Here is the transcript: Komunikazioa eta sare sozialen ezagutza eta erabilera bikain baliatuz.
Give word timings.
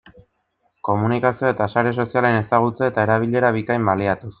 Komunikazioa 0.87 1.53
eta 1.55 1.69
sare 1.75 1.93
sozialen 1.99 2.41
ezagutza 2.41 2.91
eta 2.93 3.09
erabilera 3.11 3.57
bikain 3.61 3.91
baliatuz. 3.93 4.29